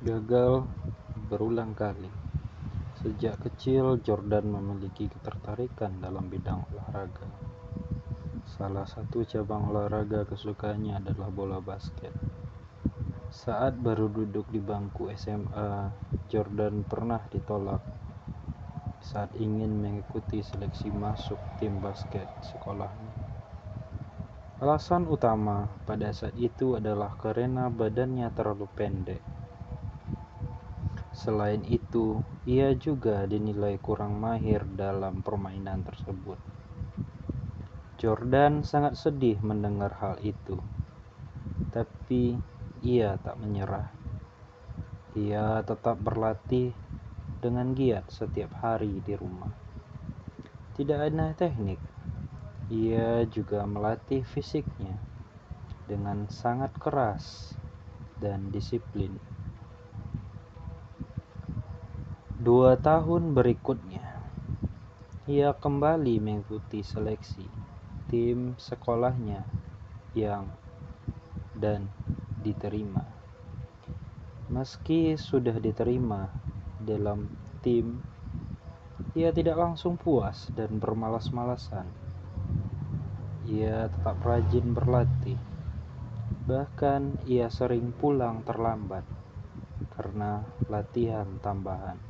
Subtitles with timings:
[0.00, 0.64] Gagal
[1.28, 2.08] berulang kali.
[3.04, 7.28] Sejak kecil, Jordan memiliki ketertarikan dalam bidang olahraga.
[8.48, 12.16] Salah satu cabang olahraga kesukaannya adalah bola basket.
[13.28, 15.92] Saat baru duduk di bangku SMA,
[16.32, 17.84] Jordan pernah ditolak
[19.04, 23.12] saat ingin mengikuti seleksi masuk tim basket sekolahnya.
[24.64, 29.39] Alasan utama pada saat itu adalah karena badannya terlalu pendek.
[31.20, 32.16] Selain itu,
[32.48, 36.40] ia juga dinilai kurang mahir dalam permainan tersebut.
[38.00, 40.56] Jordan sangat sedih mendengar hal itu,
[41.68, 42.40] tapi
[42.80, 43.92] ia tak menyerah.
[45.12, 46.72] Ia tetap berlatih
[47.44, 49.52] dengan giat setiap hari di rumah.
[50.72, 51.76] Tidak ada teknik,
[52.72, 54.96] ia juga melatih fisiknya
[55.84, 57.52] dengan sangat keras
[58.16, 59.12] dan disiplin.
[62.40, 64.00] Dua tahun berikutnya,
[65.28, 67.44] ia kembali mengikuti seleksi
[68.08, 69.44] tim sekolahnya
[70.16, 70.48] yang
[71.52, 71.84] dan
[72.40, 73.04] diterima.
[74.48, 76.32] Meski sudah diterima
[76.80, 77.28] dalam
[77.60, 78.00] tim,
[79.12, 81.84] ia tidak langsung puas dan bermalas-malasan.
[83.52, 85.36] Ia tetap rajin berlatih.
[86.48, 89.04] Bahkan ia sering pulang terlambat
[89.92, 90.40] karena
[90.72, 92.00] latihan tambahan.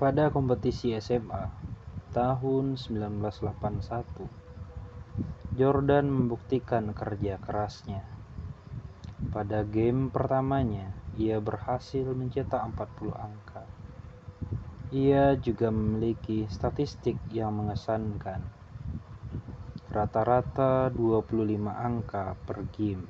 [0.00, 1.44] Pada kompetisi SMA
[2.16, 8.08] tahun 1981, Jordan membuktikan kerja kerasnya.
[9.28, 10.88] Pada game pertamanya,
[11.20, 13.68] ia berhasil mencetak 40 angka.
[14.88, 18.40] Ia juga memiliki statistik yang mengesankan.
[19.92, 23.04] Rata-rata 25 angka per game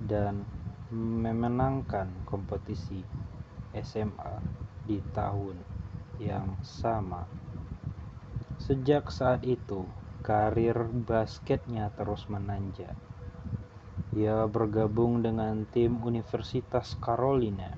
[0.00, 0.48] dan
[0.88, 3.04] memenangkan kompetisi
[3.76, 5.56] SMA di tahun
[6.20, 7.24] yang sama.
[8.60, 9.84] Sejak saat itu,
[10.24, 12.96] karir basketnya terus menanjak.
[14.14, 17.74] Ia bergabung dengan tim Universitas Carolina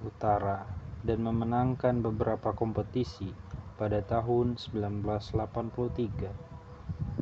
[0.00, 0.64] Utara
[1.04, 3.28] dan memenangkan beberapa kompetisi
[3.76, 6.32] pada tahun 1983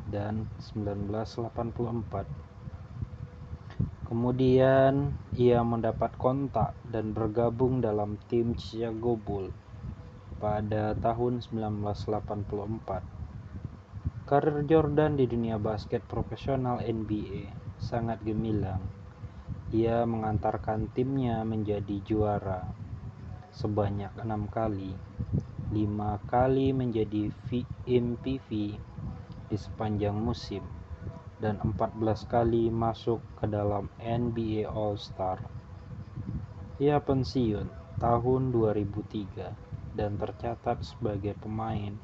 [0.09, 2.48] dan 1984
[4.09, 9.53] Kemudian ia mendapat kontak dan bergabung dalam tim Chicago Bulls
[10.41, 13.05] pada tahun 1984.
[14.25, 18.81] Karir Jordan di dunia basket profesional NBA sangat gemilang.
[19.77, 22.65] Ia mengantarkan timnya menjadi juara
[23.53, 24.97] sebanyak enam kali,
[25.69, 27.29] lima kali menjadi
[27.85, 28.49] MVP
[29.53, 30.78] di sepanjang musim
[31.39, 35.39] dan 14 kali masuk ke dalam NBA All-Star.
[36.83, 37.67] Ia pensiun
[37.99, 41.95] tahun 2003 dan tercatat sebagai pemain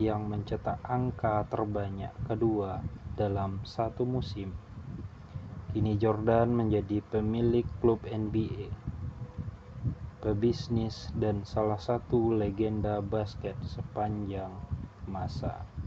[0.00, 2.80] yang mencetak angka terbanyak kedua
[3.16, 4.52] dalam satu musim.
[5.72, 8.68] Kini Jordan menjadi pemilik klub NBA,
[10.20, 14.52] pebisnis dan salah satu legenda basket sepanjang
[15.08, 15.81] masa.